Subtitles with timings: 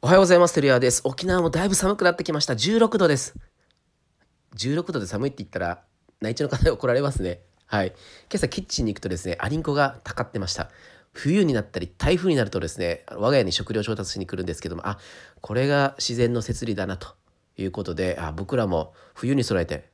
[0.00, 0.54] おはようございます。
[0.54, 1.02] テリアです。
[1.02, 2.52] 沖縄もだいぶ寒くなってきました。
[2.52, 3.34] 16度です。
[4.54, 5.82] 16度で寒いって言ったら、
[6.20, 7.40] 内地の方に怒られますね。
[7.66, 7.88] はい。
[7.88, 7.96] 今
[8.36, 10.70] 朝キッチンに行くとですね、アリンコがたかってました。
[11.14, 15.00] 冬になったり、台風になるとですね、我が家に食料調達しに来るんですけども、あ、
[15.40, 17.16] これが自然の摂理だなと
[17.56, 19.90] いうことで、あ僕らも冬に備えて、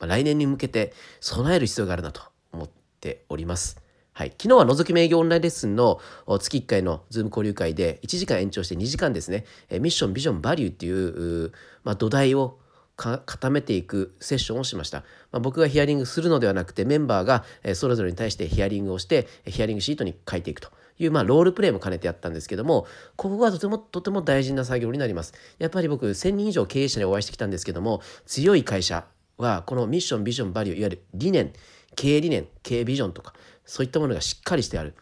[0.00, 3.83] まあ、来年に向けて備える必要があるなと思っております。
[4.16, 6.00] はい、昨日は覗き名義オンラインレッスンの
[6.38, 11.50] 月1回のズーム交流会で1時間延長して2時間ですね、ミッション、ビジョン、バリューっていう、
[11.82, 12.60] まあ、土台を
[12.96, 14.98] 固めていくセッションをしました。
[15.32, 17.44] まあ、僕がヒアリングするのではなくてメンバーが
[17.74, 20.70] それぞれに対してヒアリングをしてヒアリングシートに書いていくと
[21.00, 22.86] いう、まあ、ロールプレイも兼ねてやったんですけども
[23.16, 25.34] ここがとてもとても大事な作業になります。
[25.58, 29.06] やっぱり僕1000人以上経営者にお会いしてきたんですけども強い会社
[29.38, 31.52] はこのミッション、ビジョン、バリューいわゆる理念
[31.94, 33.34] 経営理念経営ビジョンとか
[33.64, 34.94] そういったものがしっかりしてある。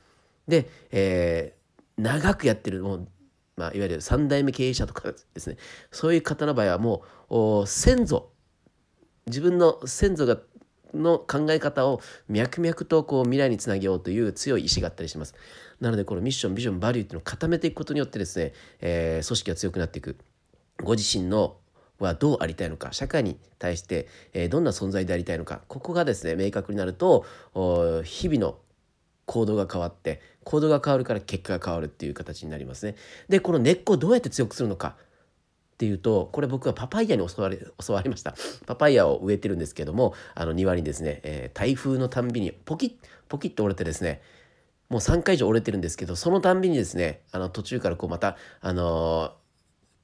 [0.49, 3.09] で、えー、長くやってるもう、
[3.57, 5.57] まあ、いわゆる3代目経営者とかですね
[5.91, 7.03] そういう方の場合はも
[7.63, 8.33] う先祖
[9.27, 10.39] 自分の先祖が
[10.95, 15.35] の考え方を脈々とこう未来につなげようという強い意志があったりします。
[15.81, 20.17] なのでこのミッションビジョンバリューっていうのを固めていくことによってですね、えー、組織が強くなっていく
[20.83, 21.57] ご自身の
[21.99, 27.25] はどうありたいのか社会に対して、えどんな存在でありたいのかここがですね明確になると
[28.05, 28.57] 日々の
[29.27, 32.97] 行動が変わって行動が変わるから結果が変わるっていう形になりますね。
[33.29, 34.97] でこの根っこをどうやって強くするのか
[35.75, 38.35] っていうとこれ僕はパパイヤに教わり 教わりました
[38.67, 42.93] パパイヤを植えてるんですけどもあの庭にですね、えー、台風のたんびにポキッ
[43.29, 44.21] ポキッと折れてですね
[44.89, 49.42] もう3回以上折れてるんですけどそのたんびにですねあの途中からこうまたあのー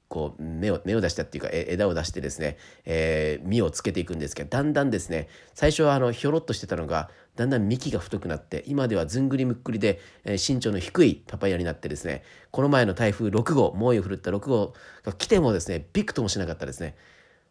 [0.09, 16.95] こう芽を芽を出したっていうか枝を出してですね、えー、実をつけていくんですけどだんだんですね最初はあのひょろっとしてたのがだんだん幹が太くなって今ではずんぐりむっくりで、えー、身長の低いパパイヤになってですねこの前の台風6号猛威を振るった6号が来てもですねびくともしなかったですね。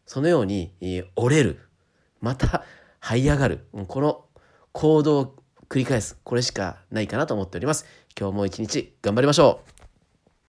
[0.08, 1.60] そのように、えー、折れる。
[2.20, 2.64] また
[3.00, 3.66] 這い上がる。
[3.86, 4.24] この
[4.72, 5.36] 行動を
[5.68, 6.18] 繰り返す。
[6.24, 7.86] これしかないかなと思っております。
[8.18, 9.77] 今日も一日頑張りましょう。